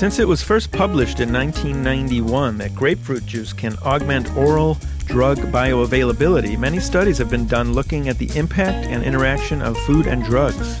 Since 0.00 0.18
it 0.18 0.26
was 0.26 0.42
first 0.42 0.72
published 0.72 1.20
in 1.20 1.30
1991 1.30 2.56
that 2.56 2.74
grapefruit 2.74 3.26
juice 3.26 3.52
can 3.52 3.76
augment 3.80 4.34
oral 4.34 4.78
drug 5.04 5.36
bioavailability, 5.52 6.58
many 6.58 6.80
studies 6.80 7.18
have 7.18 7.28
been 7.28 7.46
done 7.46 7.74
looking 7.74 8.08
at 8.08 8.16
the 8.16 8.34
impact 8.34 8.86
and 8.86 9.04
interaction 9.04 9.60
of 9.60 9.76
food 9.80 10.06
and 10.06 10.24
drugs. 10.24 10.78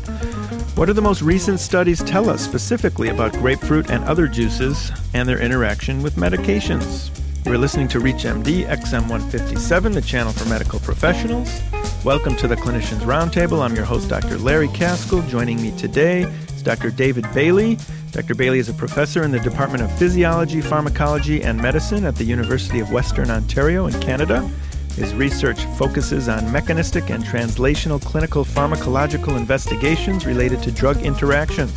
What 0.74 0.86
do 0.86 0.94
the 0.94 1.02
most 1.02 1.20
recent 1.20 1.60
studies 1.60 2.02
tell 2.02 2.30
us 2.30 2.42
specifically 2.42 3.10
about 3.10 3.34
grapefruit 3.34 3.90
and 3.90 4.02
other 4.04 4.26
juices 4.26 4.90
and 5.12 5.28
their 5.28 5.38
interaction 5.38 6.00
with 6.00 6.16
medications? 6.16 7.10
You're 7.44 7.58
listening 7.58 7.88
to 7.88 7.98
ReachMD 7.98 8.68
XM157, 8.68 9.92
the 9.92 10.00
channel 10.00 10.32
for 10.32 10.48
medical 10.48 10.80
professionals. 10.80 11.60
Welcome 12.06 12.36
to 12.36 12.48
the 12.48 12.56
Clinicians 12.56 13.00
Roundtable. 13.00 13.60
I'm 13.60 13.76
your 13.76 13.84
host, 13.84 14.08
Dr. 14.08 14.38
Larry 14.38 14.68
Kaskel. 14.68 15.28
Joining 15.28 15.60
me 15.60 15.76
today 15.76 16.22
is 16.22 16.62
Dr. 16.62 16.90
David 16.90 17.26
Bailey. 17.34 17.76
Dr. 18.12 18.34
Bailey 18.34 18.58
is 18.58 18.68
a 18.68 18.74
professor 18.74 19.22
in 19.22 19.30
the 19.30 19.38
Department 19.38 19.84
of 19.84 19.98
Physiology, 19.98 20.60
Pharmacology, 20.60 21.42
and 21.42 21.60
Medicine 21.60 22.04
at 22.04 22.16
the 22.16 22.24
University 22.24 22.80
of 22.80 22.90
Western 22.90 23.30
Ontario 23.30 23.86
in 23.86 23.98
Canada. 24.00 24.40
His 24.96 25.14
research 25.14 25.64
focuses 25.76 26.28
on 26.28 26.50
mechanistic 26.50 27.08
and 27.10 27.22
translational 27.22 28.02
clinical 28.02 28.44
pharmacological 28.44 29.36
investigations 29.36 30.26
related 30.26 30.60
to 30.64 30.72
drug 30.72 31.00
interactions. 31.02 31.72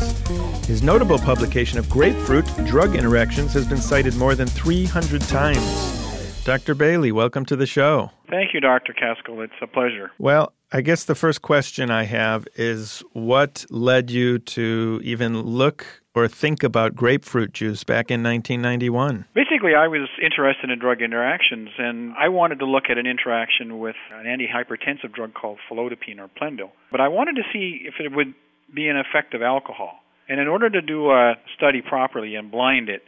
His 0.65 0.81
notable 0.81 1.19
publication 1.19 1.77
of 1.77 1.87
Grapefruit 1.87 2.45
Drug 2.65 2.95
Interactions 2.95 3.53
has 3.53 3.67
been 3.67 3.77
cited 3.77 4.15
more 4.15 4.33
than 4.33 4.47
300 4.47 5.21
times. 5.21 6.43
Dr. 6.45 6.73
Bailey, 6.73 7.11
welcome 7.11 7.45
to 7.45 7.55
the 7.55 7.67
show. 7.67 8.09
Thank 8.29 8.55
you, 8.55 8.59
Dr. 8.59 8.93
Kaskel. 8.93 9.43
It's 9.43 9.53
a 9.61 9.67
pleasure. 9.67 10.11
Well, 10.17 10.51
I 10.71 10.81
guess 10.81 11.03
the 11.03 11.15
first 11.15 11.43
question 11.43 11.91
I 11.91 12.03
have 12.03 12.47
is 12.55 13.03
what 13.13 13.65
led 13.69 14.09
you 14.09 14.39
to 14.39 14.99
even 15.03 15.39
look 15.43 16.02
or 16.15 16.27
think 16.27 16.63
about 16.63 16.95
grapefruit 16.95 17.53
juice 17.53 17.83
back 17.83 18.11
in 18.11 18.23
1991? 18.23 19.25
Basically, 19.33 19.75
I 19.75 19.87
was 19.87 20.09
interested 20.21 20.69
in 20.69 20.79
drug 20.79 21.01
interactions, 21.01 21.69
and 21.77 22.13
I 22.17 22.29
wanted 22.29 22.59
to 22.59 22.65
look 22.65 22.85
at 22.89 22.97
an 22.97 23.07
interaction 23.07 23.79
with 23.79 23.95
an 24.13 24.25
antihypertensive 24.25 25.13
drug 25.13 25.33
called 25.33 25.57
felodipine 25.69 26.19
or 26.19 26.29
Plendil. 26.29 26.71
But 26.91 27.01
I 27.01 27.07
wanted 27.07 27.35
to 27.35 27.43
see 27.51 27.81
if 27.85 27.95
it 27.99 28.11
would 28.15 28.33
be 28.73 28.87
an 28.87 28.97
effect 28.97 29.33
of 29.33 29.41
alcohol. 29.41 29.99
And 30.29 30.39
in 30.39 30.47
order 30.47 30.69
to 30.69 30.81
do 30.81 31.11
a 31.11 31.35
study 31.55 31.81
properly 31.81 32.35
and 32.35 32.51
blind 32.51 32.89
it, 32.89 33.03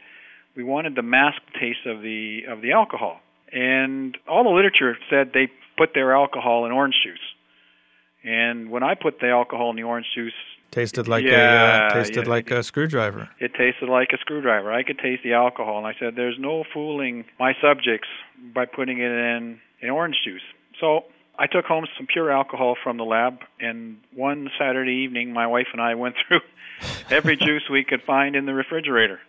we 0.56 0.64
wanted 0.64 0.96
to 0.96 1.02
mask 1.02 1.38
the 1.52 1.58
taste 1.58 1.86
of 1.86 2.02
the 2.02 2.42
of 2.48 2.62
the 2.62 2.72
alcohol. 2.72 3.20
And 3.52 4.16
all 4.28 4.44
the 4.44 4.50
literature 4.50 4.96
said 5.08 5.30
they 5.32 5.48
put 5.78 5.90
their 5.94 6.14
alcohol 6.14 6.66
in 6.66 6.72
orange 6.72 6.94
juice. 7.04 7.20
And 8.26 8.70
when 8.70 8.82
I 8.82 8.94
put 8.94 9.20
the 9.20 9.28
alcohol 9.28 9.70
in 9.70 9.76
the 9.76 9.84
orange 9.84 10.06
juice, 10.14 10.34
tasted 10.72 11.06
like 11.06 11.24
yeah, 11.24 11.84
a 11.84 11.86
uh, 11.86 11.94
tasted 11.94 12.26
yeah, 12.26 12.30
like 12.30 12.50
a 12.50 12.62
screwdriver. 12.62 13.28
It 13.38 13.54
tasted 13.54 13.88
like 13.88 14.08
a 14.12 14.18
screwdriver. 14.18 14.72
I 14.72 14.82
could 14.82 14.98
taste 14.98 15.22
the 15.22 15.34
alcohol, 15.34 15.78
and 15.78 15.86
I 15.86 15.94
said, 15.98 16.16
"There's 16.16 16.38
no 16.38 16.64
fooling 16.74 17.24
my 17.38 17.54
subjects 17.62 18.08
by 18.54 18.66
putting 18.66 18.98
it 18.98 19.12
in 19.12 19.60
in 19.80 19.90
orange 19.90 20.16
juice." 20.24 20.42
So 20.80 21.04
I 21.38 21.46
took 21.46 21.66
home 21.66 21.86
some 21.96 22.06
pure 22.06 22.32
alcohol 22.32 22.76
from 22.82 22.96
the 22.96 23.04
lab, 23.04 23.38
and 23.60 23.98
one 24.12 24.50
Saturday 24.58 25.04
evening, 25.04 25.32
my 25.32 25.46
wife 25.46 25.68
and 25.72 25.80
I 25.80 25.94
went 25.94 26.16
through 26.28 26.40
every 27.10 27.36
juice 27.36 27.62
we 27.70 27.84
could 27.84 28.02
find 28.02 28.34
in 28.34 28.44
the 28.44 28.54
refrigerator 28.54 29.20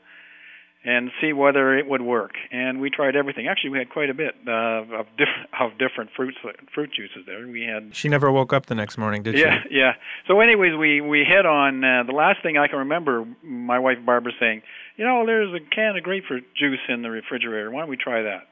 and 0.83 1.11
see 1.19 1.33
whether 1.33 1.77
it 1.77 1.87
would 1.87 2.01
work. 2.01 2.31
And 2.51 2.79
we 2.79 2.89
tried 2.89 3.15
everything. 3.15 3.47
Actually, 3.47 3.71
we 3.71 3.79
had 3.79 3.89
quite 3.89 4.09
a 4.09 4.13
bit 4.13 4.35
uh, 4.47 4.51
of 4.99 5.05
different 5.17 5.49
of 5.59 5.71
different 5.77 6.11
fruits 6.15 6.37
fruit 6.73 6.91
juices 6.93 7.25
there. 7.25 7.47
We 7.47 7.63
had. 7.63 7.95
She 7.95 8.09
never 8.09 8.31
woke 8.31 8.53
up 8.53 8.67
the 8.67 8.75
next 8.75 8.97
morning, 8.97 9.23
did 9.23 9.37
yeah, 9.37 9.63
she? 9.63 9.75
Yeah, 9.75 9.85
yeah. 9.85 9.91
So, 10.27 10.39
anyways, 10.39 10.77
we 10.77 11.01
we 11.01 11.25
hit 11.27 11.45
on 11.45 11.83
uh, 11.83 12.03
the 12.03 12.13
last 12.13 12.41
thing 12.43 12.57
I 12.57 12.67
can 12.67 12.79
remember. 12.79 13.25
My 13.43 13.79
wife 13.79 13.97
Barbara 14.05 14.33
saying, 14.39 14.61
"You 14.95 15.05
know, 15.05 15.25
there's 15.25 15.53
a 15.53 15.59
can 15.73 15.97
of 15.97 16.03
grapefruit 16.03 16.45
juice 16.55 16.79
in 16.89 17.01
the 17.01 17.09
refrigerator. 17.09 17.71
Why 17.71 17.81
don't 17.81 17.89
we 17.89 17.97
try 17.97 18.23
that?" 18.23 18.47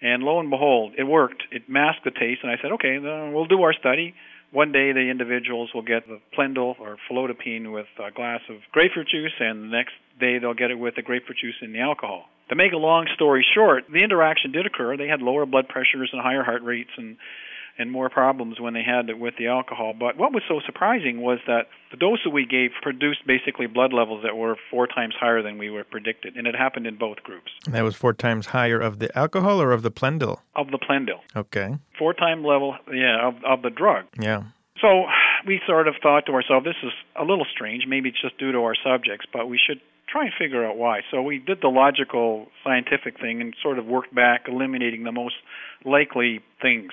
And 0.00 0.24
lo 0.24 0.40
and 0.40 0.50
behold, 0.50 0.94
it 0.98 1.04
worked. 1.04 1.44
It 1.52 1.68
masked 1.68 2.04
the 2.04 2.10
taste, 2.10 2.40
and 2.42 2.50
I 2.50 2.56
said, 2.60 2.72
"Okay, 2.72 2.98
then 2.98 3.32
we'll 3.32 3.46
do 3.46 3.62
our 3.62 3.72
study." 3.72 4.14
One 4.50 4.70
day 4.70 4.92
the 4.92 5.08
individuals 5.08 5.70
will 5.72 5.82
get 5.82 6.06
the 6.06 6.20
Plendil 6.36 6.78
or 6.78 6.98
felodipine 7.08 7.72
with 7.72 7.86
a 7.98 8.10
glass 8.10 8.40
of 8.50 8.56
grapefruit 8.70 9.08
juice, 9.08 9.32
and 9.40 9.62
the 9.62 9.68
next 9.68 9.94
day 10.22 10.38
they'll 10.38 10.54
get 10.54 10.70
it 10.70 10.78
with 10.78 10.94
the 10.94 11.02
grapefruit 11.02 11.38
juice 11.42 11.58
and 11.60 11.74
the 11.74 11.80
alcohol. 11.80 12.24
To 12.48 12.54
make 12.54 12.72
a 12.72 12.76
long 12.76 13.06
story 13.14 13.44
short, 13.54 13.84
the 13.92 14.04
interaction 14.04 14.52
did 14.52 14.66
occur. 14.66 14.96
They 14.96 15.08
had 15.08 15.20
lower 15.20 15.46
blood 15.46 15.68
pressures 15.68 16.10
and 16.12 16.22
higher 16.22 16.44
heart 16.44 16.62
rates 16.62 16.90
and 16.96 17.16
and 17.78 17.90
more 17.90 18.10
problems 18.10 18.60
when 18.60 18.74
they 18.74 18.82
had 18.82 19.08
it 19.08 19.18
with 19.18 19.34
the 19.38 19.46
alcohol. 19.46 19.94
But 19.98 20.18
what 20.18 20.32
was 20.32 20.42
so 20.46 20.60
surprising 20.66 21.22
was 21.22 21.38
that 21.46 21.68
the 21.90 21.96
dose 21.96 22.18
that 22.24 22.30
we 22.30 22.44
gave 22.44 22.70
produced 22.82 23.26
basically 23.26 23.66
blood 23.66 23.92
levels 23.92 24.22
that 24.24 24.36
were 24.36 24.56
four 24.70 24.86
times 24.86 25.14
higher 25.18 25.42
than 25.42 25.56
we 25.58 25.70
were 25.70 25.84
predicted, 25.84 26.36
and 26.36 26.46
it 26.46 26.54
happened 26.54 26.86
in 26.86 26.96
both 26.98 27.22
groups. 27.22 27.50
And 27.64 27.74
that 27.74 27.82
was 27.82 27.96
four 27.96 28.12
times 28.12 28.46
higher 28.46 28.78
of 28.78 28.98
the 28.98 29.16
alcohol 29.16 29.60
or 29.60 29.72
of 29.72 29.82
the 29.82 29.90
Plendil? 29.90 30.38
Of 30.54 30.70
the 30.70 30.78
Plendil. 30.78 31.20
Okay. 31.34 31.76
Four 31.98 32.14
time 32.14 32.44
level, 32.44 32.76
yeah, 32.92 33.26
of 33.26 33.34
of 33.44 33.62
the 33.62 33.70
drug. 33.70 34.04
Yeah. 34.20 34.42
So 34.80 35.04
we 35.46 35.60
sort 35.66 35.88
of 35.88 35.94
thought 36.02 36.26
to 36.26 36.32
ourselves, 36.32 36.66
this 36.66 36.76
is 36.82 36.92
a 37.16 37.24
little 37.24 37.46
strange. 37.50 37.84
Maybe 37.86 38.08
it's 38.10 38.20
just 38.20 38.36
due 38.38 38.52
to 38.52 38.58
our 38.58 38.74
subjects, 38.74 39.26
but 39.32 39.48
we 39.48 39.58
should 39.64 39.80
try 40.12 40.24
and 40.24 40.32
figure 40.38 40.64
out 40.64 40.76
why. 40.76 41.00
So 41.10 41.22
we 41.22 41.38
did 41.38 41.58
the 41.62 41.68
logical 41.68 42.46
scientific 42.62 43.18
thing 43.18 43.40
and 43.40 43.54
sort 43.62 43.78
of 43.78 43.86
worked 43.86 44.14
back, 44.14 44.42
eliminating 44.46 45.04
the 45.04 45.12
most 45.12 45.34
likely 45.84 46.40
things. 46.60 46.92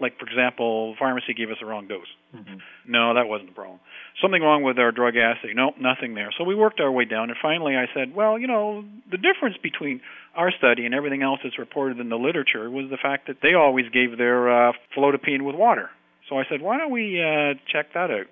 Like, 0.00 0.18
for 0.18 0.26
example, 0.26 0.96
pharmacy 0.98 1.32
gave 1.32 1.50
us 1.50 1.58
the 1.60 1.66
wrong 1.66 1.86
dose. 1.86 2.10
Mm-hmm. 2.34 2.56
No, 2.88 3.14
that 3.14 3.28
wasn't 3.28 3.50
the 3.50 3.54
problem. 3.54 3.78
Something 4.20 4.42
wrong 4.42 4.64
with 4.64 4.78
our 4.78 4.90
drug 4.90 5.14
assay. 5.16 5.52
Nope, 5.54 5.74
nothing 5.78 6.14
there. 6.14 6.30
So 6.36 6.42
we 6.42 6.56
worked 6.56 6.80
our 6.80 6.90
way 6.90 7.04
down, 7.04 7.30
and 7.30 7.38
finally 7.40 7.76
I 7.76 7.86
said, 7.94 8.14
well, 8.14 8.36
you 8.38 8.48
know, 8.48 8.84
the 9.10 9.16
difference 9.16 9.56
between 9.62 10.00
our 10.34 10.50
study 10.50 10.84
and 10.86 10.94
everything 10.94 11.22
else 11.22 11.38
that's 11.44 11.58
reported 11.58 12.00
in 12.00 12.08
the 12.08 12.16
literature 12.16 12.68
was 12.68 12.90
the 12.90 12.96
fact 12.96 13.28
that 13.28 13.36
they 13.42 13.54
always 13.54 13.86
gave 13.90 14.18
their 14.18 14.68
uh, 14.68 14.72
with 14.96 15.54
water. 15.54 15.90
So 16.28 16.38
I 16.38 16.44
said, 16.50 16.62
why 16.62 16.78
don't 16.78 16.90
we 16.90 17.22
uh, 17.22 17.54
check 17.70 17.92
that 17.94 18.10
out? 18.10 18.26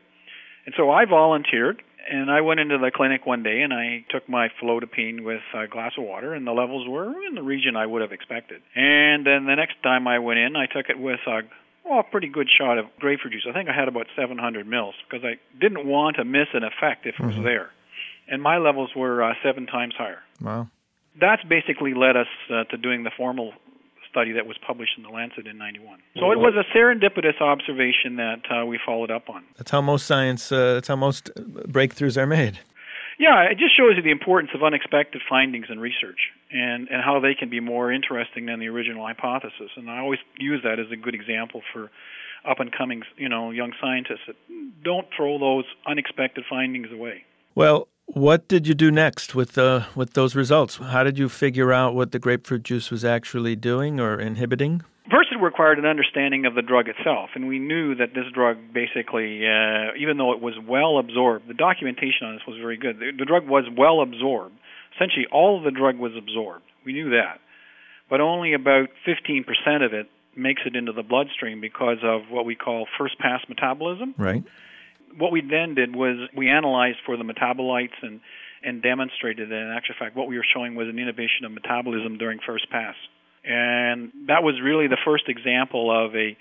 And 0.67 0.75
so 0.77 0.91
I 0.91 1.05
volunteered 1.05 1.83
and 2.11 2.31
I 2.31 2.41
went 2.41 2.61
into 2.61 2.79
the 2.79 2.91
clinic 2.95 3.27
one 3.27 3.43
day 3.43 3.63
and 3.63 3.73
I 3.73 4.05
took 4.11 4.29
my 4.29 4.49
felodipine 4.61 5.25
with 5.25 5.43
a 5.55 5.67
glass 5.67 5.93
of 5.99 6.05
water, 6.05 6.35
and 6.35 6.47
the 6.47 6.53
levels 6.53 6.89
were 6.89 7.13
in 7.25 7.35
the 7.35 7.43
region 7.43 7.77
I 7.77 7.87
would 7.87 8.03
have 8.03 8.13
expected. 8.13 8.63
And 8.75 9.27
then 9.27 9.47
the 9.47 9.57
next 9.57 9.83
time 9.83 10.07
I 10.07 10.19
went 10.19 10.39
in, 10.39 10.57
I 10.57 10.67
took 10.67 10.89
it 10.89 10.99
with 10.99 11.21
a 11.27 11.43
well, 11.85 12.01
a 12.01 12.03
pretty 12.05 12.29
good 12.29 12.49
shot 12.49 12.79
of 12.79 12.87
grapefruit 12.99 13.33
juice. 13.33 13.47
I 13.49 13.53
think 13.53 13.69
I 13.69 13.75
had 13.75 13.89
about 13.89 14.07
700 14.15 14.67
mils 14.67 14.95
because 15.09 15.25
I 15.25 15.41
didn't 15.61 15.87
want 15.87 16.17
to 16.17 16.25
miss 16.25 16.49
an 16.53 16.63
effect 16.63 17.07
if 17.07 17.15
it 17.19 17.25
was 17.25 17.35
mm-hmm. 17.35 17.45
there. 17.45 17.71
And 18.29 18.43
my 18.43 18.59
levels 18.59 18.91
were 18.95 19.23
uh, 19.23 19.35
seven 19.43 19.67
times 19.67 19.95
higher. 19.97 20.21
Wow. 20.41 20.69
That's 21.19 21.43
basically 21.43 21.95
led 21.95 22.17
us 22.17 22.29
uh, 22.49 22.65
to 22.65 22.77
doing 22.77 23.03
the 23.03 23.11
formal 23.17 23.53
study 24.11 24.33
that 24.33 24.47
was 24.47 24.57
published 24.67 24.93
in 24.97 25.03
the 25.03 25.09
Lancet 25.09 25.47
in 25.47 25.57
91. 25.57 26.01
So 26.19 26.33
it 26.33 26.39
was 26.39 26.55
a 26.55 26.77
serendipitous 26.77 27.41
observation 27.41 28.17
that 28.17 28.41
uh, 28.51 28.67
we 28.67 28.79
followed 28.85 29.11
up 29.11 29.29
on. 29.31 29.45
That's 29.57 29.71
how 29.71 29.81
most 29.81 30.07
science, 30.07 30.51
uh, 30.53 30.75
that's 30.75 30.89
how 30.89 30.97
most 30.97 31.31
breakthroughs 31.35 32.17
are 32.17 32.27
made. 32.27 32.59
Yeah, 33.19 33.43
it 33.51 33.59
just 33.59 33.77
shows 33.77 33.97
you 33.97 34.03
the 34.03 34.11
importance 34.11 34.51
of 34.55 34.63
unexpected 34.63 35.21
findings 35.29 35.67
in 35.69 35.79
research 35.79 36.19
and, 36.51 36.89
and 36.89 37.05
how 37.05 37.21
they 37.21 37.35
can 37.35 37.51
be 37.51 37.61
more 37.61 37.93
interesting 37.93 38.47
than 38.47 38.61
the 38.61 38.69
original 38.69 39.07
hypothesis. 39.07 39.71
And 39.77 39.91
I 39.91 39.99
always 39.99 40.21
use 40.39 40.63
that 40.65 40.79
as 40.81 40.91
a 40.91 40.97
good 40.97 41.15
example 41.15 41.61
for 41.71 41.91
up 42.49 42.61
and 42.61 42.73
coming, 42.73 43.03
you 43.19 43.29
know, 43.29 43.51
young 43.51 43.73
scientists 43.79 44.25
that 44.27 44.37
don't 44.83 45.07
throw 45.15 45.39
those 45.39 45.65
unexpected 45.87 46.45
findings 46.49 46.91
away. 46.91 47.25
Well, 47.55 47.89
what 48.15 48.49
did 48.49 48.67
you 48.67 48.75
do 48.75 48.91
next 48.91 49.35
with 49.35 49.53
the 49.53 49.87
with 49.95 50.15
those 50.15 50.35
results? 50.35 50.77
How 50.77 51.05
did 51.05 51.19
you 51.19 51.29
figure 51.29 51.73
out 51.73 51.95
what 51.95 52.13
the 52.13 52.19
grapefruit 52.19 52.63
juice 52.63 52.91
was 52.91 53.05
actually 53.05 53.57
doing 53.57 54.01
or 54.01 54.19
inhibiting? 54.19 54.83
First, 55.11 55.33
it 55.33 55.43
required 55.43 55.79
an 55.79 55.87
understanding 55.87 56.47
of 56.47 56.55
the 56.55 56.63
drug 56.63 56.89
itself, 56.89 57.31
and 57.35 57.49
we 57.49 57.59
knew 57.59 57.95
that 57.97 58.15
this 58.15 58.27
drug 58.33 58.59
basically, 58.73 59.45
uh, 59.45 59.91
even 59.99 60.19
though 60.19 60.33
it 60.33 60.41
was 60.41 60.55
well 60.67 60.99
absorbed, 60.99 61.49
the 61.49 61.55
documentation 61.55 62.27
on 62.27 62.35
this 62.35 62.43
was 62.47 62.59
very 62.59 62.77
good. 62.77 62.99
The, 62.99 63.11
the 63.19 63.25
drug 63.25 63.49
was 63.49 63.65
well 63.77 64.03
absorbed. 64.03 64.55
Essentially, 64.95 65.27
all 65.33 65.59
of 65.59 65.65
the 65.65 65.73
drug 65.73 65.99
was 65.99 66.13
absorbed. 66.17 66.65
We 66.85 66.93
knew 66.93 67.11
that, 67.11 67.41
but 68.09 68.21
only 68.21 68.55
about 68.55 68.89
15% 69.07 69.85
of 69.85 69.93
it 69.93 70.09
makes 70.37 70.63
it 70.65 70.77
into 70.77 70.93
the 70.93 71.03
bloodstream 71.03 71.61
because 71.61 71.99
of 72.05 72.23
what 72.31 72.45
we 72.45 72.55
call 72.55 72.87
first 72.97 73.19
pass 73.19 73.41
metabolism. 73.49 74.15
Right 74.17 74.45
what 75.17 75.33
we 75.33 75.41
then 75.41 75.75
did 75.75 75.95
was 75.95 76.17
we 76.37 76.49
analyzed 76.49 76.99
for 77.05 77.17
the 77.17 77.25
metabolites 77.25 77.99
and 78.03 78.21
and 78.63 78.83
demonstrated 78.83 79.49
that 79.49 79.57
in 79.57 79.73
actual 79.75 79.95
fact 79.99 80.15
what 80.17 80.29
we 80.29 80.37
were 80.37 80.45
showing 80.55 80.75
was 80.75 80.87
an 80.89 80.99
inhibition 80.99 81.45
of 81.45 81.53
metabolism 81.53 82.19
during 82.19 82.39
first 82.47 82.69
pass. 82.71 82.95
And 83.43 84.13
that 84.27 84.43
was 84.43 84.61
really 84.63 84.87
the 84.87 84.99
first 85.05 85.25
example 85.29 85.91
of 85.91 86.15
a 86.15 86.37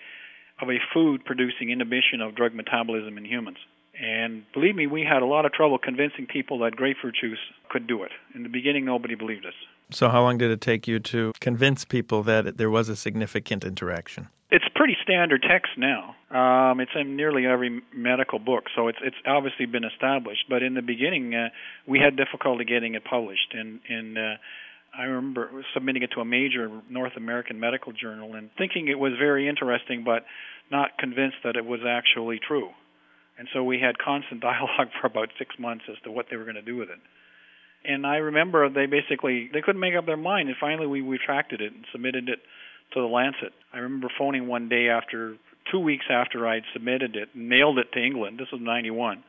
of 0.61 0.69
a 0.69 0.79
food 0.93 1.23
producing 1.23 1.69
inhibition 1.71 2.19
of 2.21 2.35
drug 2.35 2.53
metabolism 2.53 3.17
in 3.17 3.23
humans. 3.23 3.57
And 4.01 4.43
believe 4.53 4.75
me, 4.75 4.87
we 4.87 5.03
had 5.03 5.21
a 5.21 5.25
lot 5.25 5.45
of 5.45 5.51
trouble 5.51 5.77
convincing 5.77 6.25
people 6.25 6.59
that 6.59 6.75
grapefruit 6.75 7.15
juice 7.19 7.39
could 7.69 7.87
do 7.87 8.03
it. 8.03 8.11
In 8.33 8.43
the 8.43 8.49
beginning, 8.49 8.85
nobody 8.85 9.15
believed 9.15 9.45
us. 9.45 9.53
So, 9.91 10.07
how 10.07 10.21
long 10.21 10.37
did 10.37 10.51
it 10.51 10.61
take 10.61 10.87
you 10.87 10.99
to 10.99 11.33
convince 11.41 11.83
people 11.83 12.23
that 12.23 12.57
there 12.57 12.69
was 12.69 12.89
a 12.89 12.95
significant 12.95 13.63
interaction? 13.63 14.29
It's 14.51 14.65
pretty 14.75 14.95
standard 15.03 15.43
text 15.47 15.71
now. 15.77 16.15
Um, 16.31 16.79
it's 16.79 16.91
in 16.95 17.15
nearly 17.15 17.47
every 17.47 17.81
medical 17.93 18.37
book, 18.37 18.65
so 18.75 18.87
it's 18.87 18.99
it's 19.01 19.15
obviously 19.25 19.65
been 19.65 19.83
established. 19.83 20.45
But 20.47 20.61
in 20.61 20.75
the 20.75 20.83
beginning, 20.83 21.33
uh, 21.33 21.49
we 21.87 21.99
had 21.99 22.15
difficulty 22.15 22.65
getting 22.65 22.93
it 22.93 23.03
published, 23.03 23.53
and 23.53 23.79
and 23.89 24.17
uh, 24.17 24.35
I 24.97 25.03
remember 25.03 25.49
submitting 25.73 26.03
it 26.03 26.11
to 26.13 26.21
a 26.21 26.25
major 26.25 26.69
North 26.89 27.13
American 27.17 27.59
medical 27.59 27.93
journal 27.93 28.35
and 28.35 28.49
thinking 28.57 28.87
it 28.87 28.99
was 28.99 29.13
very 29.19 29.47
interesting, 29.47 30.03
but 30.03 30.25
not 30.71 30.97
convinced 30.97 31.37
that 31.43 31.55
it 31.55 31.65
was 31.65 31.81
actually 31.87 32.39
true. 32.45 32.69
And 33.37 33.47
so 33.53 33.63
we 33.63 33.79
had 33.79 33.97
constant 33.97 34.41
dialogue 34.49 34.89
for 34.99 35.07
about 35.07 35.29
six 35.37 35.55
months 35.57 35.85
as 35.89 35.97
to 36.03 36.11
what 36.11 36.25
they 36.29 36.37
were 36.37 36.43
going 36.43 36.55
to 36.55 36.61
do 36.61 36.75
with 36.75 36.89
it. 36.89 36.99
And 37.85 38.05
I 38.05 38.17
remember 38.17 38.69
they 38.69 38.87
basically 38.87 39.49
they 39.53 39.61
couldn't 39.61 39.79
make 39.79 39.95
up 39.95 40.05
their 40.05 40.17
mind, 40.17 40.49
and 40.49 40.57
finally 40.59 40.87
we 40.87 41.01
retracted 41.01 41.61
it 41.61 41.73
and 41.73 41.85
submitted 41.91 42.27
it 42.27 42.39
to 42.93 42.99
the 43.01 43.07
Lancet. 43.07 43.53
I 43.71 43.77
remember 43.77 44.09
phoning 44.17 44.47
one 44.47 44.67
day 44.67 44.89
after 44.89 45.37
two 45.71 45.79
weeks 45.79 46.05
after 46.09 46.47
I'd 46.47 46.63
submitted 46.73 47.15
it, 47.15 47.29
mailed 47.35 47.79
it 47.79 47.91
to 47.93 47.99
England. 48.03 48.39
This 48.39 48.47
was 48.51 48.61
'91, 48.61 49.23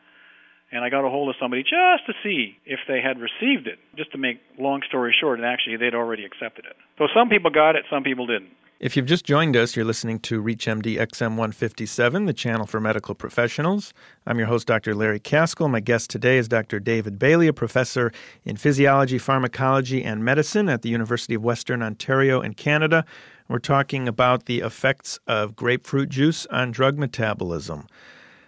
and 0.73 0.85
I 0.85 0.91
got 0.91 1.05
a 1.05 1.11
hold 1.11 1.29
of 1.29 1.37
somebody 1.41 1.63
just 1.63 2.07
to 2.07 2.13
see 2.23 2.57
if 2.65 2.81
they 2.89 3.01
had 3.01 3.19
received 3.19 3.67
it. 3.67 3.79
Just 3.97 4.13
to 4.13 4.19
make 4.19 4.41
long 4.59 4.83
story 4.89 5.15
short, 5.19 5.39
and 5.39 5.47
actually 5.47 5.77
they'd 5.77 5.95
already 5.95 6.25
accepted 6.25 6.65
it. 6.65 6.77
So 6.99 7.09
some 7.15 7.29
people 7.29 7.51
got 7.51 7.77
it, 7.77 7.85
some 7.91 8.03
people 8.03 8.27
didn't. 8.27 8.51
If 8.81 8.97
you've 8.97 9.05
just 9.05 9.27
joined 9.27 9.59
us, 9.59 9.77
you're 9.77 9.85
listening 9.85 10.21
to 10.21 10.43
ReachMD 10.43 10.97
XM 10.97 11.37
157, 11.37 12.25
the 12.25 12.33
channel 12.33 12.67
for 12.67 12.81
medical 12.81 13.15
professionals. 13.15 13.93
I'm 14.27 14.39
your 14.39 14.47
host, 14.47 14.67
Dr. 14.67 14.95
Larry 14.95 15.21
Kaskel. 15.21 15.69
My 15.69 15.81
guest 15.81 16.09
today 16.09 16.39
is 16.39 16.49
Dr. 16.49 16.81
David 16.81 17.19
Bailey, 17.19 17.47
a 17.47 17.53
professor 17.53 18.11
in 18.43 18.57
physiology, 18.57 19.19
pharmacology, 19.19 20.03
and 20.03 20.25
medicine 20.25 20.71
at 20.71 20.81
the 20.81 20.89
University 20.89 21.35
of 21.35 21.45
Western 21.45 21.83
Ontario 21.83 22.41
in 22.41 22.55
Canada. 22.55 23.05
We're 23.51 23.59
talking 23.59 24.07
about 24.07 24.45
the 24.45 24.61
effects 24.61 25.19
of 25.27 25.57
grapefruit 25.57 26.09
juice 26.09 26.47
on 26.53 26.71
drug 26.71 26.97
metabolism. 26.97 27.89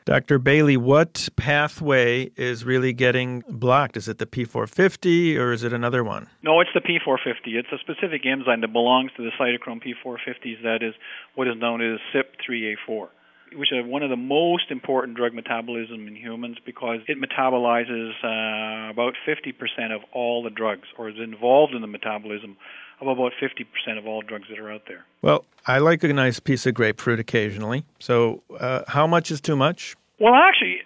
Dr. 0.04 0.38
Bailey, 0.38 0.76
what 0.76 1.28
pathway 1.34 2.30
is 2.36 2.64
really 2.64 2.92
getting 2.92 3.42
blocked? 3.48 3.96
Is 3.96 4.06
it 4.06 4.18
the 4.18 4.26
P450 4.26 5.36
or 5.38 5.50
is 5.50 5.64
it 5.64 5.72
another 5.72 6.04
one? 6.04 6.28
No, 6.44 6.60
it's 6.60 6.70
the 6.72 6.80
P450. 6.80 7.58
It's 7.58 7.72
a 7.72 7.78
specific 7.78 8.24
enzyme 8.24 8.60
that 8.60 8.72
belongs 8.72 9.10
to 9.16 9.24
the 9.24 9.30
cytochrome 9.40 9.82
P450s 9.82 10.62
that 10.62 10.84
is 10.84 10.94
what 11.34 11.48
is 11.48 11.54
known 11.58 11.82
as 11.82 11.98
CYP3A4 12.14 13.08
which 13.56 13.72
is 13.72 13.84
one 13.84 14.02
of 14.02 14.10
the 14.10 14.16
most 14.16 14.70
important 14.70 15.16
drug 15.16 15.34
metabolism 15.34 16.06
in 16.08 16.16
humans 16.16 16.56
because 16.64 17.00
it 17.06 17.18
metabolizes 17.20 18.12
uh, 18.24 18.90
about 18.90 19.14
50% 19.28 19.94
of 19.94 20.00
all 20.12 20.42
the 20.42 20.50
drugs 20.50 20.88
or 20.98 21.10
is 21.10 21.16
involved 21.22 21.74
in 21.74 21.80
the 21.80 21.86
metabolism 21.86 22.56
of 23.02 23.08
about 23.08 23.32
50% 23.40 23.98
of 23.98 24.06
all 24.06 24.22
drugs 24.22 24.46
that 24.48 24.58
are 24.58 24.70
out 24.70 24.82
there. 24.86 25.04
Well, 25.20 25.44
I 25.66 25.78
like 25.78 26.02
a 26.04 26.12
nice 26.12 26.40
piece 26.40 26.66
of 26.66 26.74
grapefruit 26.74 27.18
occasionally. 27.18 27.84
So, 27.98 28.42
uh, 28.58 28.82
how 28.88 29.06
much 29.06 29.30
is 29.30 29.40
too 29.40 29.56
much? 29.56 29.96
Well, 30.18 30.34
actually, 30.34 30.78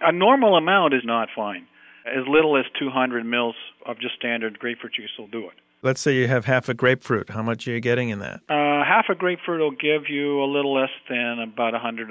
a 0.00 0.12
normal 0.12 0.56
amount 0.56 0.94
is 0.94 1.02
not 1.04 1.28
fine. 1.34 1.66
As 2.06 2.26
little 2.28 2.56
as 2.56 2.64
200 2.78 3.24
mils 3.24 3.54
of 3.86 3.98
just 3.98 4.14
standard 4.16 4.58
grapefruit 4.58 4.94
juice 4.94 5.10
will 5.18 5.28
do 5.28 5.48
it. 5.48 5.54
Let's 5.82 6.00
say 6.00 6.14
you 6.14 6.28
have 6.28 6.44
half 6.44 6.68
a 6.68 6.74
grapefruit. 6.74 7.30
How 7.30 7.42
much 7.42 7.66
are 7.66 7.70
you 7.70 7.80
getting 7.80 8.10
in 8.10 8.18
that? 8.18 8.40
Uh, 8.48 8.84
half 8.84 9.06
a 9.08 9.14
grapefruit 9.14 9.60
will 9.60 9.70
give 9.70 10.10
you 10.10 10.42
a 10.42 10.44
little 10.44 10.74
less 10.74 10.90
than 11.08 11.38
about 11.40 11.72
100 11.72 12.10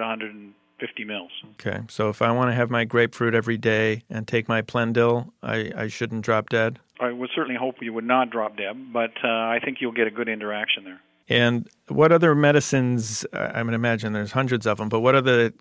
150 0.80 1.06
mils. 1.06 1.31
Okay, 1.60 1.84
so 1.90 2.10
if 2.10 2.22
I 2.22 2.31
want 2.31 2.50
to 2.52 2.56
have 2.56 2.70
my 2.70 2.86
grapefruit 2.86 3.34
every 3.34 3.58
day 3.58 4.04
and 4.10 4.28
take 4.28 4.48
my 4.48 4.62
Plendil, 4.62 5.31
I, 5.44 5.72
I 5.76 5.88
shouldn't 5.88 6.24
drop 6.24 6.50
dead? 6.50 6.80
I 7.00 7.12
would 7.12 7.30
certainly 7.36 7.58
hope 7.60 7.76
you 7.81 7.94
would 7.94 8.06
not 8.06 8.30
drop 8.30 8.58
dead, 8.58 8.94
but 8.94 9.12
uh, 9.24 9.28
I 9.28 9.60
think 9.64 9.78
you'll 9.81 9.92
get 9.92 10.08
a 10.08 10.12
good 10.12 10.30
interaction 10.30 10.84
there. 10.84 11.02
And 11.28 11.68
what 11.88 12.12
other 12.12 12.34
medicines? 12.34 13.26
I 13.34 13.62
mean, 13.64 13.74
imagine 13.74 14.14
there's 14.14 14.31
hundreds 14.31 14.66
of 14.66 14.78
them, 14.78 14.90
but 14.90 15.02
what 15.02 15.16
are 15.16 15.22
the 15.22 15.54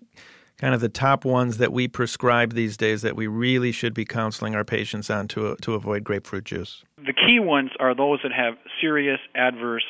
kind 0.57 0.73
of 0.73 0.81
the 0.81 0.89
top 0.89 1.23
ones 1.23 1.57
that 1.57 1.71
we 1.71 1.87
prescribe 1.87 2.53
these 2.53 2.75
days 2.75 3.01
that 3.03 3.15
we 3.15 3.27
really 3.27 3.71
should 3.71 3.93
be 3.93 4.03
counseling 4.03 4.55
our 4.55 4.65
patients 4.65 5.09
on 5.09 5.27
to 5.29 5.55
to 5.61 5.73
avoid 5.75 6.03
grapefruit 6.03 6.45
juice? 6.45 6.83
The 6.97 7.13
key 7.13 7.39
ones 7.39 7.71
are 7.79 7.93
those 7.93 8.19
that 8.23 8.31
have 8.31 8.55
serious 8.81 9.19
adverse 9.35 9.85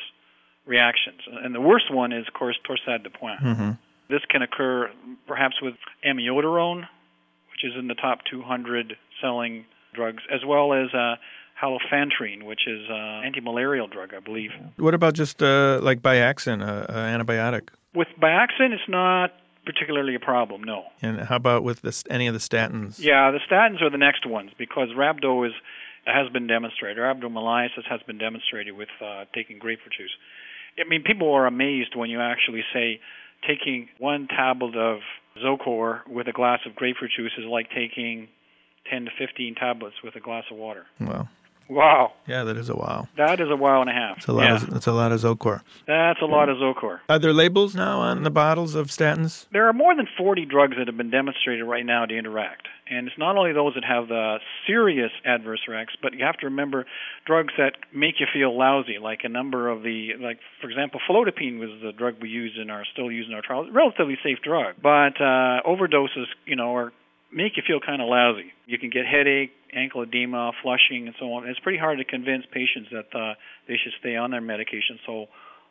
reactions, 0.66 1.20
and 1.42 1.54
the 1.54 1.60
worst 1.60 1.92
one 1.92 2.12
is, 2.12 2.28
of 2.28 2.34
course, 2.34 2.58
torsade 2.68 3.02
de 3.02 3.10
pointes. 3.10 3.42
Mm-hmm. 3.42 3.70
This 4.10 4.20
can 4.28 4.42
occur 4.42 4.90
perhaps 5.26 5.56
with 5.62 5.74
amiodarone, 6.04 6.80
which 7.50 7.64
is 7.64 7.72
in 7.78 7.88
the 7.88 7.94
top 7.94 8.20
200 8.30 8.94
selling 9.22 9.64
drugs, 9.94 10.22
as 10.32 10.40
well 10.46 10.72
as 10.72 10.92
uh, 10.94 11.16
halofantrine, 11.62 12.44
which 12.44 12.66
is 12.66 12.80
an 12.88 13.24
anti-malarial 13.24 13.86
drug, 13.86 14.14
I 14.14 14.20
believe. 14.20 14.50
What 14.76 14.94
about 14.94 15.14
just 15.14 15.42
uh, 15.42 15.78
like 15.82 16.02
Biaxin, 16.02 16.62
uh, 16.62 16.86
an 16.88 17.20
antibiotic? 17.20 17.68
With 17.94 18.08
Biaxin, 18.20 18.72
it's 18.72 18.88
not 18.88 19.32
particularly 19.66 20.14
a 20.14 20.20
problem, 20.20 20.64
no. 20.64 20.84
And 21.02 21.20
how 21.20 21.36
about 21.36 21.62
with 21.62 21.82
this, 21.82 22.02
any 22.08 22.26
of 22.26 22.34
the 22.34 22.40
statins? 22.40 22.98
Yeah, 22.98 23.30
the 23.30 23.40
statins 23.50 23.82
are 23.82 23.90
the 23.90 23.98
next 23.98 24.26
ones 24.26 24.50
because 24.58 24.88
rhabdo 24.96 25.46
is 25.46 25.52
has 26.06 26.32
been 26.32 26.46
demonstrated. 26.46 26.96
Rhabdomyolysis 26.98 27.84
has 27.88 28.00
been 28.06 28.16
demonstrated 28.16 28.74
with 28.74 28.88
uh, 29.04 29.26
taking 29.34 29.58
grapefruit 29.58 29.92
juice. 29.96 30.10
I 30.78 30.88
mean, 30.88 31.02
people 31.02 31.32
are 31.32 31.46
amazed 31.46 31.94
when 31.94 32.08
you 32.08 32.20
actually 32.20 32.62
say 32.72 33.00
taking 33.46 33.88
one 33.98 34.28
tablet 34.28 34.76
of 34.76 35.00
Zocor 35.42 36.06
with 36.08 36.28
a 36.28 36.32
glass 36.32 36.60
of 36.66 36.74
grapefruit 36.74 37.10
juice 37.16 37.32
is 37.38 37.44
like 37.46 37.68
taking 37.70 38.28
10 38.90 39.06
to 39.06 39.10
15 39.18 39.54
tablets 39.54 39.96
with 40.02 40.16
a 40.16 40.20
glass 40.20 40.44
of 40.50 40.56
water. 40.56 40.86
Wow. 41.00 41.28
Wow. 41.70 42.14
Yeah, 42.26 42.42
that 42.44 42.56
is 42.56 42.68
a 42.68 42.74
wow. 42.74 43.06
That 43.16 43.40
is 43.40 43.48
a 43.48 43.56
wow 43.56 43.80
and 43.80 43.88
a 43.88 43.92
half. 43.92 44.16
That's 44.16 44.28
a 44.28 44.32
lot. 44.32 44.42
Yeah. 44.42 44.56
Of, 44.56 44.70
that's 44.70 44.86
a 44.88 44.92
lot 44.92 45.12
of 45.12 45.20
Zocor. 45.20 45.62
That's 45.86 46.20
a 46.20 46.26
lot 46.26 46.48
of 46.48 46.56
Zocor. 46.56 46.98
Are 47.08 47.18
there 47.18 47.32
labels 47.32 47.76
now 47.76 48.00
on 48.00 48.24
the 48.24 48.30
bottles 48.30 48.74
of 48.74 48.88
statins? 48.88 49.46
There 49.52 49.68
are 49.68 49.72
more 49.72 49.94
than 49.94 50.08
40 50.18 50.46
drugs 50.46 50.74
that 50.78 50.88
have 50.88 50.96
been 50.96 51.10
demonstrated 51.10 51.64
right 51.64 51.86
now 51.86 52.06
to 52.06 52.16
interact. 52.16 52.66
And 52.90 53.06
it's 53.06 53.16
not 53.16 53.36
only 53.36 53.52
those 53.52 53.74
that 53.74 53.84
have 53.84 54.08
the 54.08 54.38
serious 54.66 55.12
adverse 55.24 55.60
effects, 55.66 55.94
but 56.02 56.12
you 56.12 56.24
have 56.24 56.38
to 56.38 56.46
remember 56.46 56.86
drugs 57.24 57.52
that 57.56 57.74
make 57.94 58.18
you 58.18 58.26
feel 58.32 58.56
lousy, 58.58 58.98
like 59.00 59.20
a 59.22 59.28
number 59.28 59.68
of 59.68 59.84
the, 59.84 60.14
like 60.20 60.40
for 60.60 60.68
example, 60.68 61.00
felodipine 61.08 61.60
was 61.60 61.70
the 61.82 61.92
drug 61.92 62.16
we 62.20 62.28
used 62.28 62.58
in 62.58 62.68
our, 62.68 62.84
still 62.92 63.12
using 63.12 63.32
our 63.32 63.42
trials, 63.42 63.68
relatively 63.72 64.18
safe 64.24 64.38
drug. 64.42 64.74
But 64.82 65.20
uh, 65.20 65.62
overdoses, 65.64 66.26
you 66.46 66.56
know, 66.56 66.74
are 66.74 66.92
make 67.32 67.56
you 67.56 67.62
feel 67.66 67.80
kind 67.80 68.02
of 68.02 68.08
lousy. 68.08 68.52
You 68.66 68.78
can 68.78 68.90
get 68.90 69.06
headache, 69.06 69.52
ankle 69.72 70.02
edema, 70.02 70.52
flushing, 70.62 71.06
and 71.06 71.14
so 71.18 71.32
on. 71.32 71.48
It's 71.48 71.60
pretty 71.60 71.78
hard 71.78 71.98
to 71.98 72.04
convince 72.04 72.44
patients 72.50 72.90
that 72.92 73.14
uh, 73.14 73.34
they 73.68 73.76
should 73.82 73.92
stay 74.00 74.16
on 74.16 74.30
their 74.30 74.40
medication. 74.40 74.98
So 75.06 75.26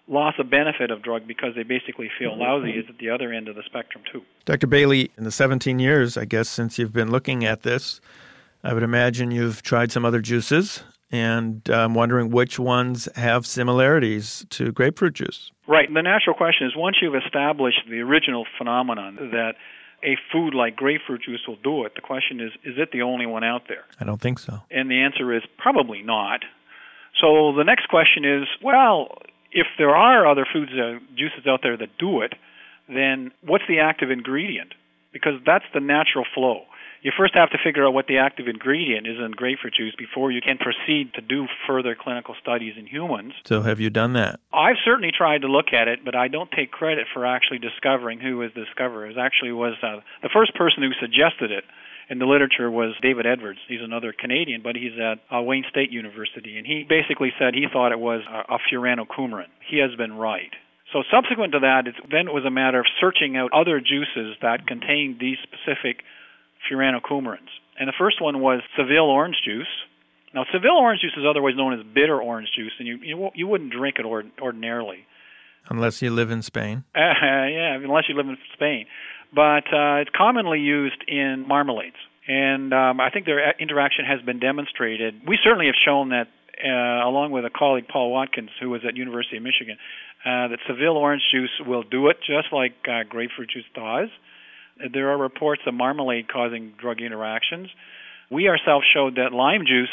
loss 0.08 0.34
of 0.40 0.50
benefit 0.50 0.92
of 0.92 1.04
drug 1.04 1.28
because 1.28 1.54
they 1.56 1.64
basically 1.64 2.10
feel 2.18 2.38
lousy 2.38 2.72
is 2.72 2.86
at 2.90 2.98
the 2.98 3.10
other 3.10 3.32
end 3.32 3.48
of 3.48 3.56
the 3.56 3.64
spectrum 3.66 4.04
too. 4.12 4.24
Dr. 4.46 4.68
Bailey, 4.68 5.12
in 5.18 5.24
the 5.24 5.32
17 5.32 5.80
years, 5.80 6.18
I 6.18 6.26
guess, 6.26 6.50
since 6.50 6.80
you've 6.80 6.94
been 6.94 7.12
looking 7.12 7.46
at 7.46 7.64
this, 7.64 8.02
I 8.64 8.74
would 8.74 8.84
imagine 8.84 9.32
you've 9.32 9.62
tried 9.62 9.92
some 9.92 10.04
other 10.04 10.20
juices, 10.20 10.84
and 11.12 11.68
I'm 11.70 11.94
wondering 11.94 12.30
which 12.30 12.60
ones 12.60 13.08
have 13.16 13.46
similarities 13.46 14.46
to 14.52 14.72
grapefruit 14.72 15.14
juice. 15.14 15.52
Right. 15.68 15.88
The 15.94 16.02
natural 16.02 16.36
question 16.36 16.68
is 16.68 16.74
once 16.76 16.98
you've 17.02 17.16
established 17.16 17.82
the 17.90 18.00
original 18.00 18.46
phenomenon 18.58 19.16
that 19.32 19.54
a 20.04 20.18
food 20.32 20.54
like 20.54 20.76
grapefruit 20.76 21.24
juice 21.24 21.42
will 21.48 21.58
do 21.64 21.86
it. 21.86 21.94
The 21.96 22.02
question 22.02 22.40
is, 22.40 22.52
is 22.64 22.76
it 22.78 22.92
the 22.92 23.02
only 23.02 23.26
one 23.26 23.44
out 23.44 23.64
there? 23.68 23.84
I 24.00 24.06
don't 24.06 24.22
think 24.22 24.40
so. 24.40 24.62
And 24.72 24.90
the 24.90 25.02
answer 25.02 25.34
is 25.36 25.44
probably 25.58 26.02
not. 26.02 26.42
So 27.20 27.54
the 27.56 27.64
next 27.64 27.90
question 27.90 28.24
is, 28.24 28.48
well, 28.64 29.18
if 29.52 29.68
there 29.78 29.96
are 29.96 30.28
other 30.28 30.46
foods, 30.52 30.72
uh, 30.72 31.00
juices 31.16 31.48
out 31.48 31.62
there 31.64 31.76
that 31.78 31.90
do 31.98 32.22
it, 32.22 32.34
then 32.88 33.32
what's 33.42 33.66
the 33.68 33.80
active 33.80 34.12
ingredient? 34.12 34.74
Because 35.12 35.34
that's 35.46 35.66
the 35.74 35.80
natural 35.80 36.26
flow 36.34 36.64
you 37.02 37.12
first 37.18 37.34
have 37.36 37.50
to 37.52 37.58
figure 37.64 37.86
out 37.86 37.94
what 37.94 38.08
the 38.08 38.18
active 38.18 38.48
ingredient 38.48 39.08
is 39.08 39.18
in 39.20 39.32
grapefruit 39.32 39.74
juice 39.74 39.96
before 39.98 40.32
you 40.32 40.42
can 40.42 40.58
proceed 40.58 41.14
to 41.14 41.22
do 41.22 41.48
further 41.68 41.96
clinical 42.00 42.36
studies 42.42 42.74
in 42.78 42.88
humans. 42.88 43.34
So, 43.46 43.62
have 43.62 43.80
you 43.80 43.90
done 43.90 44.14
that? 44.14 44.40
I've 44.54 44.78
certainly 44.84 45.12
tried 45.16 45.42
to 45.42 45.48
look 45.48 45.74
at 45.74 45.88
it, 45.88 46.04
but 46.04 46.16
I 46.16 46.28
don't 46.28 46.52
take 46.52 46.72
credit 46.72 47.08
for 47.14 47.26
actually 47.26 47.60
discovering 47.60 48.20
who 48.20 48.38
was 48.38 48.52
the 48.56 48.66
discoverer. 48.66 49.08
It 49.08 49.18
actually 49.18 49.52
was 49.52 49.76
uh, 49.82 50.02
the 50.22 50.30
first 50.34 50.56
person 50.56 50.84
who 50.84 50.92
suggested 51.00 51.52
it 51.52 51.64
in 52.10 52.18
the 52.18 52.26
literature 52.26 52.70
was 52.70 52.96
David 53.02 53.26
Edwards. 53.26 53.60
He's 53.68 53.82
another 53.82 54.14
Canadian, 54.18 54.62
but 54.64 54.76
he's 54.76 54.98
at 55.00 55.20
uh, 55.34 55.42
Wayne 55.42 55.66
State 55.70 55.92
University, 55.92 56.58
and 56.58 56.66
he 56.66 56.86
basically 56.88 57.32
said 57.38 57.54
he 57.54 57.68
thought 57.72 57.92
it 57.92 58.00
was 58.00 58.22
a, 58.28 58.56
a 58.56 58.58
furanocoumarin. 58.72 59.48
He 59.70 59.78
has 59.80 59.96
been 59.96 60.14
right. 60.14 60.52
So 60.92 61.04
subsequent 61.12 61.54
to 61.54 61.60
that, 61.60 61.86
it's, 61.86 61.98
then 62.10 62.28
it 62.28 62.34
was 62.34 62.46
a 62.46 62.52
matter 62.52 62.80
of 62.80 62.88
searching 63.00 63.38
out 63.38 63.54
other 63.54 63.80
juices 63.80 64.36
that 64.42 64.66
contained 64.66 65.18
these 65.20 65.38
specific 65.46 66.02
furanocoumarins. 66.70 67.50
And 67.80 67.88
the 67.88 67.94
first 67.98 68.22
one 68.22 68.40
was 68.40 68.62
Seville 68.78 69.10
orange 69.10 69.38
juice. 69.44 69.68
Now, 70.34 70.46
Seville 70.52 70.78
orange 70.78 71.02
juice 71.02 71.14
is 71.18 71.24
otherwise 71.28 71.54
known 71.56 71.74
as 71.74 71.86
bitter 71.94 72.22
orange 72.22 72.50
juice, 72.56 72.74
and 72.78 72.88
you 72.88 72.98
you, 73.02 73.30
you 73.34 73.48
wouldn't 73.48 73.72
drink 73.72 73.96
it 74.00 74.06
or, 74.06 74.24
ordinarily. 74.42 75.06
Unless 75.70 76.02
you 76.02 76.10
live 76.12 76.32
in 76.32 76.42
Spain. 76.42 76.84
Uh, 76.96 77.00
yeah, 77.22 77.76
unless 77.76 78.06
you 78.10 78.16
live 78.16 78.28
in 78.28 78.38
Spain. 78.54 78.86
but 79.34 79.66
uh, 79.74 80.02
it's 80.02 80.12
commonly 80.16 80.60
used 80.60 81.04
in 81.08 81.46
marmalades. 81.48 82.00
And 82.28 82.74
um, 82.74 83.00
I 83.00 83.10
think 83.10 83.26
their 83.26 83.56
interaction 83.60 84.06
has 84.06 84.22
been 84.22 84.40
demonstrated. 84.40 85.22
We 85.28 85.38
certainly 85.44 85.66
have 85.66 85.76
shown 85.84 86.10
that, 86.10 86.28
uh, 86.64 87.08
along 87.08 87.32
with 87.32 87.44
a 87.46 87.50
colleague, 87.50 87.88
Paul 87.88 88.12
Watkins, 88.12 88.52
who 88.60 88.70
was 88.70 88.82
at 88.88 88.96
University 88.96 89.38
of 89.38 89.44
Michigan, 89.44 89.78
uh, 90.26 90.50
that 90.50 90.60
Seville 90.68 90.98
orange 90.98 91.24
juice 91.32 91.50
will 91.66 91.84
do 91.84 92.10
it 92.10 92.18
just 92.20 92.52
like 92.52 92.74
uh, 92.88 93.04
grapefruit 93.10 93.50
juice 93.50 93.66
does. 93.74 94.10
There 94.94 95.12
are 95.12 95.18
reports 95.18 95.62
of 95.66 95.74
marmalade 95.74 96.28
causing 96.32 96.74
drug 96.80 97.02
interactions. 97.02 97.70
We 98.32 98.48
ourselves 98.48 98.86
showed 98.94 99.16
that 99.16 99.34
lime 99.34 99.66
juice 99.66 99.90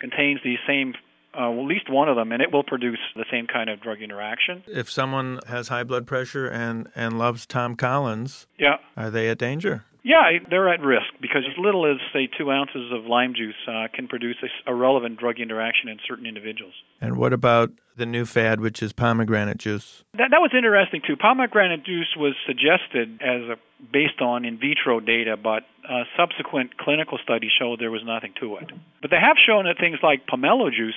contains 0.00 0.40
these 0.44 0.58
same 0.66 0.94
uh, 1.38 1.50
at 1.50 1.64
least 1.64 1.88
one 1.88 2.08
of 2.08 2.16
them, 2.16 2.32
and 2.32 2.42
it 2.42 2.52
will 2.52 2.64
produce 2.64 2.98
the 3.14 3.24
same 3.30 3.46
kind 3.46 3.70
of 3.70 3.80
drug 3.80 4.02
interaction. 4.02 4.64
If 4.66 4.90
someone 4.90 5.38
has 5.46 5.68
high 5.68 5.84
blood 5.84 6.06
pressure 6.06 6.48
and, 6.48 6.88
and 6.96 7.18
loves 7.18 7.46
Tom 7.46 7.76
Collins, 7.76 8.46
yeah, 8.58 8.78
are 8.96 9.10
they 9.10 9.28
at 9.28 9.38
danger? 9.38 9.84
Yeah, 10.02 10.38
they're 10.48 10.72
at 10.72 10.80
risk 10.80 11.12
because 11.20 11.42
as 11.50 11.58
little 11.58 11.84
as, 11.90 11.98
say, 12.12 12.28
two 12.38 12.50
ounces 12.50 12.90
of 12.92 13.04
lime 13.04 13.34
juice 13.34 13.54
uh, 13.68 13.88
can 13.92 14.08
produce 14.08 14.36
a, 14.42 14.72
a 14.72 14.74
relevant 14.74 15.18
drug 15.18 15.38
interaction 15.38 15.88
in 15.88 15.98
certain 16.08 16.26
individuals. 16.26 16.72
And 17.00 17.16
what 17.16 17.32
about 17.32 17.70
the 17.96 18.06
new 18.06 18.24
fad, 18.24 18.60
which 18.60 18.82
is 18.82 18.92
pomegranate 18.92 19.58
juice? 19.58 20.02
That, 20.14 20.30
that 20.30 20.40
was 20.40 20.52
interesting, 20.56 21.02
too. 21.06 21.16
Pomegranate 21.16 21.84
juice 21.84 22.14
was 22.16 22.34
suggested 22.46 23.20
as 23.20 23.42
a, 23.42 23.56
based 23.92 24.20
on 24.22 24.44
in 24.44 24.58
vitro 24.58 25.00
data, 25.00 25.36
but 25.36 25.64
uh, 25.88 26.04
subsequent 26.16 26.78
clinical 26.78 27.18
studies 27.22 27.50
showed 27.58 27.80
there 27.80 27.90
was 27.90 28.04
nothing 28.04 28.32
to 28.40 28.56
it. 28.56 28.72
But 29.02 29.10
they 29.10 29.20
have 29.20 29.36
shown 29.36 29.64
that 29.64 29.76
things 29.78 29.98
like 30.02 30.26
pomelo 30.26 30.72
juice 30.72 30.94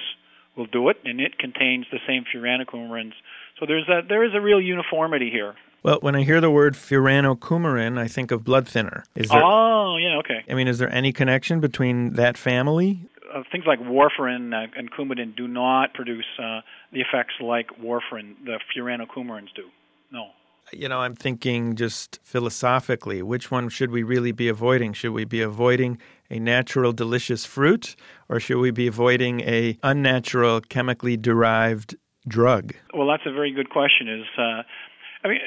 will 0.55 0.67
do 0.67 0.89
it, 0.89 0.97
and 1.03 1.19
it 1.19 1.37
contains 1.37 1.85
the 1.91 1.99
same 2.07 2.23
furanocoumarins. 2.23 3.13
So 3.59 3.65
there's 3.65 3.87
a, 3.89 4.01
there 4.07 4.23
is 4.23 4.31
a 4.33 4.41
real 4.41 4.61
uniformity 4.61 5.29
here. 5.29 5.55
Well, 5.83 5.97
when 5.99 6.15
I 6.15 6.23
hear 6.23 6.39
the 6.39 6.49
word 6.49 6.75
furanocoumarin, 6.75 7.99
I 7.99 8.07
think 8.07 8.31
of 8.31 8.45
blood 8.45 8.67
thinner. 8.67 9.03
Is 9.15 9.27
there, 9.27 9.43
oh, 9.43 9.97
yeah, 9.97 10.17
okay. 10.19 10.45
I 10.49 10.53
mean, 10.53 10.69
is 10.69 10.79
there 10.79 10.89
any 10.89 11.11
connection 11.11 11.59
between 11.59 12.13
that 12.13 12.37
family? 12.37 13.01
Uh, 13.33 13.43
things 13.51 13.65
like 13.67 13.79
warfarin 13.79 14.53
uh, 14.53 14.67
and 14.77 14.89
coumadin 14.91 15.35
do 15.35 15.45
not 15.45 15.93
produce 15.93 16.25
uh, 16.39 16.61
the 16.93 17.01
effects 17.01 17.33
like 17.41 17.67
warfarin, 17.81 18.35
the 18.45 18.59
furanocoumarins 18.73 19.53
do. 19.55 19.63
No. 20.09 20.27
You 20.71 20.87
know, 20.87 20.99
I'm 20.99 21.15
thinking 21.15 21.75
just 21.75 22.19
philosophically, 22.23 23.21
which 23.21 23.51
one 23.51 23.67
should 23.67 23.91
we 23.91 24.03
really 24.03 24.31
be 24.31 24.47
avoiding? 24.47 24.93
Should 24.93 25.11
we 25.11 25.25
be 25.25 25.41
avoiding 25.41 25.99
a 26.29 26.39
natural, 26.39 26.93
delicious 26.93 27.45
fruit, 27.45 27.97
or 28.29 28.39
should 28.39 28.59
we 28.59 28.71
be 28.71 28.87
avoiding 28.87 29.41
a 29.41 29.77
unnatural, 29.83 30.61
chemically 30.61 31.17
derived 31.17 31.97
drug? 32.25 32.73
Well, 32.93 33.07
that's 33.07 33.23
a 33.25 33.33
very 33.33 33.51
good 33.51 33.69
question. 33.69 34.07
Is 34.07 34.25
uh, 34.37 34.63
I 35.23 35.27
mean, 35.27 35.39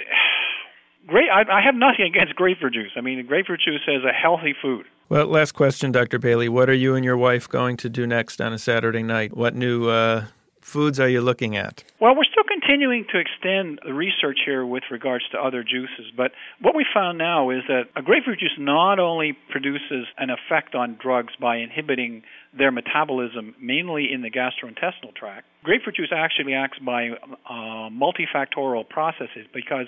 great. 1.07 1.29
I, 1.31 1.43
I 1.51 1.63
have 1.63 1.75
nothing 1.75 2.07
against 2.07 2.35
grapefruit 2.35 2.75
juice. 2.75 2.93
I 2.97 3.01
mean, 3.01 3.25
grapefruit 3.27 3.61
juice 3.65 3.83
is 3.87 4.05
a 4.05 4.13
healthy 4.13 4.55
food. 4.61 4.87
Well, 5.09 5.27
last 5.27 5.53
question, 5.53 5.93
Dr. 5.93 6.19
Bailey. 6.19 6.49
What 6.49 6.69
are 6.69 6.75
you 6.75 6.95
and 6.95 7.05
your 7.05 7.17
wife 7.17 7.49
going 7.49 7.77
to 7.79 7.89
do 7.89 8.07
next 8.07 8.41
on 8.41 8.53
a 8.53 8.59
Saturday 8.59 9.05
night? 9.05 9.37
What 9.37 9.55
new 9.55 9.89
uh, 9.89 10.25
foods 10.67 10.99
are 10.99 11.09
you 11.09 11.21
looking 11.21 11.57
at? 11.57 11.85
Well, 12.01 12.17
we're 12.17 12.25
still 12.25 12.45
continuing 12.45 13.07
to 13.13 13.19
extend 13.19 13.79
the 13.87 13.95
research 13.95 14.39
here 14.45 14.67
with 14.67 14.83
regards 14.91 15.25
to 15.31 15.39
other 15.39 15.63
juices, 15.63 16.11
but 16.17 16.33
what 16.61 16.75
we 16.75 16.85
found 16.93 17.19
now 17.19 17.51
is 17.51 17.63
that 17.69 17.85
a 17.95 18.03
grapefruit 18.03 18.41
juice 18.41 18.59
not 18.59 18.99
only 18.99 19.39
produces 19.51 20.07
an 20.19 20.29
effect 20.31 20.75
on 20.75 20.99
drugs 21.01 21.35
by 21.41 21.59
inhibiting 21.59 22.25
their 22.53 22.73
metabolism, 22.73 23.55
mainly 23.61 24.13
in 24.13 24.23
the 24.23 24.31
gastrointestinal 24.31 25.15
tract, 25.15 25.47
grapefruit 25.63 25.97
juice 25.97 26.13
actually 26.13 26.55
acts 26.55 26.81
by 26.81 27.11
uh, 27.11 27.89
multifactorial 27.89 28.89
processes 28.89 29.47
because 29.55 29.87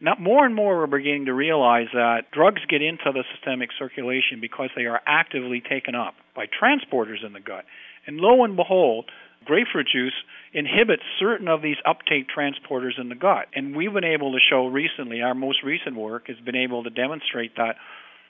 now, 0.00 0.16
more 0.18 0.44
and 0.44 0.54
more, 0.54 0.78
we're 0.78 0.86
beginning 0.86 1.26
to 1.26 1.34
realize 1.34 1.86
that 1.94 2.30
drugs 2.32 2.60
get 2.68 2.82
into 2.82 3.12
the 3.12 3.24
systemic 3.32 3.70
circulation 3.78 4.40
because 4.40 4.70
they 4.74 4.86
are 4.86 5.00
actively 5.06 5.62
taken 5.62 5.94
up 5.94 6.14
by 6.34 6.46
transporters 6.46 7.24
in 7.24 7.32
the 7.32 7.40
gut. 7.40 7.64
And 8.06 8.18
lo 8.18 8.44
and 8.44 8.56
behold, 8.56 9.10
grapefruit 9.44 9.86
juice 9.92 10.14
inhibits 10.52 11.02
certain 11.18 11.48
of 11.48 11.62
these 11.62 11.76
uptake 11.84 12.26
transporters 12.28 12.98
in 12.98 13.08
the 13.08 13.14
gut. 13.14 13.46
And 13.54 13.76
we've 13.76 13.92
been 13.92 14.04
able 14.04 14.32
to 14.32 14.38
show 14.38 14.66
recently, 14.66 15.22
our 15.22 15.34
most 15.34 15.62
recent 15.62 15.96
work 15.96 16.28
has 16.28 16.36
been 16.44 16.56
able 16.56 16.84
to 16.84 16.90
demonstrate 16.90 17.56
that 17.56 17.76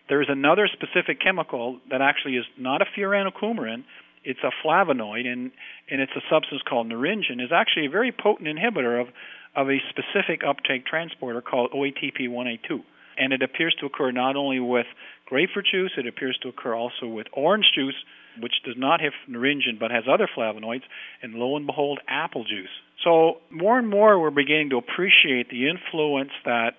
there 0.09 0.21
is 0.21 0.29
another 0.29 0.69
specific 0.73 1.21
chemical 1.21 1.79
that 1.91 2.03
actually 2.03 2.37
is 2.37 2.45
not 2.59 2.83
a 2.83 2.87
furanocoumarin, 2.97 3.85
it's 4.23 4.41
a 4.43 4.51
flavonoid, 4.67 5.27
and, 5.27 5.51
and 5.91 6.01
it's 6.01 6.13
a 6.17 6.23
substance 6.31 6.63
called 6.69 6.89
naringin, 6.89 7.43
is 7.43 7.53
actually 7.53 7.87
a 7.87 7.91
very 7.91 8.13
potent 8.13 8.49
inhibitor 8.49 9.01
of, 9.01 9.09
of 9.55 9.69
a 9.69 9.79
specific 9.91 10.43
uptake 10.47 10.87
transporter 10.87 11.41
called 11.41 11.71
OATP1A2. 11.73 12.83
And 13.17 13.33
it 13.33 13.43
appears 13.43 13.75
to 13.81 13.87
occur 13.87 14.11
not 14.11 14.37
only 14.37 14.61
with 14.61 14.87
grapefruit 15.27 15.67
juice, 15.71 15.93
it 15.97 16.07
appears 16.07 16.39
to 16.43 16.49
occur 16.49 16.75
also 16.75 17.07
with 17.07 17.27
orange 17.33 17.67
juice, 17.75 17.95
which 18.41 18.55
does 18.65 18.75
not 18.77 19.01
have 19.01 19.13
naringin 19.29 19.79
but 19.79 19.91
has 19.91 20.05
other 20.13 20.29
flavonoids, 20.37 20.83
and 21.23 21.35
lo 21.35 21.57
and 21.57 21.67
behold, 21.67 22.01
apple 22.09 22.45
juice. 22.45 22.69
So 23.03 23.39
more 23.51 23.79
and 23.79 23.89
more 23.89 24.19
we're 24.21 24.31
beginning 24.31 24.71
to 24.71 24.77
appreciate 24.79 25.51
the 25.51 25.69
influence 25.69 26.31
that 26.45 26.75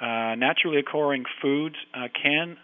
uh, 0.00 0.34
naturally 0.36 0.78
occurring 0.78 1.24
foods 1.40 1.76
uh, 1.94 2.08
can 2.20 2.56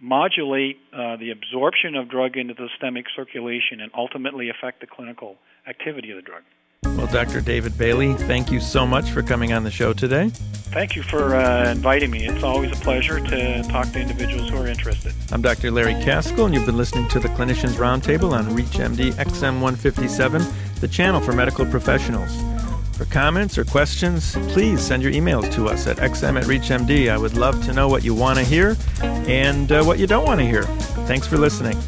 modulate 0.00 0.78
uh, 0.92 1.16
the 1.16 1.30
absorption 1.30 1.94
of 1.94 2.08
drug 2.08 2.36
into 2.36 2.54
the 2.54 2.68
systemic 2.72 3.06
circulation 3.16 3.80
and 3.80 3.90
ultimately 3.96 4.48
affect 4.48 4.80
the 4.80 4.86
clinical 4.86 5.36
activity 5.68 6.10
of 6.10 6.16
the 6.16 6.22
drug. 6.22 6.42
Well, 6.96 7.06
Dr. 7.08 7.40
David 7.40 7.76
Bailey, 7.76 8.14
thank 8.14 8.50
you 8.50 8.60
so 8.60 8.86
much 8.86 9.10
for 9.10 9.22
coming 9.22 9.52
on 9.52 9.64
the 9.64 9.70
show 9.70 9.92
today. 9.92 10.30
Thank 10.70 10.96
you 10.96 11.02
for 11.02 11.34
uh, 11.34 11.70
inviting 11.70 12.10
me. 12.10 12.26
It's 12.26 12.44
always 12.44 12.70
a 12.70 12.80
pleasure 12.82 13.20
to 13.20 13.62
talk 13.64 13.90
to 13.92 14.00
individuals 14.00 14.50
who 14.50 14.58
are 14.58 14.66
interested. 14.66 15.14
I'm 15.32 15.40
Dr. 15.40 15.70
Larry 15.70 15.94
Kaskel, 15.94 16.44
and 16.44 16.54
you've 16.54 16.66
been 16.66 16.76
listening 16.76 17.08
to 17.08 17.18
the 17.18 17.28
Clinicians 17.28 17.74
Roundtable 17.76 18.32
on 18.32 18.44
ReachMD 18.48 19.12
XM157, 19.12 20.80
the 20.80 20.88
channel 20.88 21.22
for 21.22 21.32
medical 21.32 21.64
professionals. 21.64 22.30
For 22.98 23.06
comments 23.06 23.56
or 23.56 23.64
questions, 23.64 24.36
please 24.48 24.80
send 24.80 25.02
your 25.02 25.12
emails 25.12 25.50
to 25.54 25.68
us 25.68 25.86
at 25.86 25.98
xm 25.98 26.36
at 26.36 26.44
reachmd. 26.44 27.08
I 27.08 27.16
would 27.16 27.34
love 27.34 27.64
to 27.64 27.72
know 27.72 27.88
what 27.88 28.04
you 28.04 28.12
want 28.12 28.38
to 28.38 28.44
hear 28.44 28.76
and 29.00 29.72
uh, 29.72 29.84
what 29.84 29.98
you 29.98 30.06
don't 30.06 30.26
want 30.26 30.40
to 30.40 30.46
hear. 30.46 30.64
Thanks 31.06 31.26
for 31.26 31.38
listening. 31.38 31.78